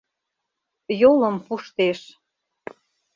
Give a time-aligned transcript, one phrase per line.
[0.99, 1.99] Йолым пуштеш!..